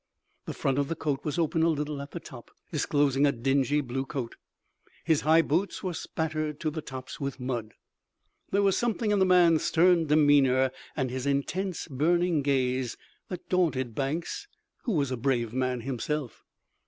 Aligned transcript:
The 0.47 0.55
front 0.55 0.79
of 0.79 0.87
the 0.87 0.95
coat 0.95 1.23
was 1.23 1.37
open 1.37 1.61
a 1.61 1.69
little 1.69 2.01
at 2.01 2.09
the 2.09 2.19
top, 2.19 2.49
disclosing 2.71 3.27
a 3.27 3.31
dingy 3.31 3.81
blue 3.81 4.03
coat. 4.07 4.35
His 5.03 5.21
high 5.21 5.43
boots 5.43 5.83
were 5.83 5.93
spattered 5.93 6.59
to 6.61 6.71
the 6.71 6.81
tops 6.81 7.19
with 7.19 7.39
mud. 7.39 7.75
There 8.49 8.63
was 8.63 8.75
something 8.75 9.11
in 9.11 9.19
the 9.19 9.25
man's 9.27 9.61
stern 9.63 10.07
demeanor 10.07 10.71
and 10.97 11.11
his 11.11 11.27
intense, 11.27 11.87
burning 11.87 12.41
gaze 12.41 12.97
that 13.27 13.47
daunted 13.47 13.93
Banks, 13.93 14.47
who 14.85 14.93
was 14.93 15.11
a 15.11 15.17
brave 15.17 15.53
man 15.53 15.81
himself. 15.81 16.45